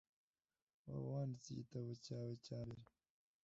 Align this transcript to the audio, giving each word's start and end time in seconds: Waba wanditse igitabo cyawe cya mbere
Waba 0.87 1.07
wanditse 1.13 1.49
igitabo 1.81 1.89
cyawe 2.05 2.33
cya 2.45 2.59
mbere 2.67 2.87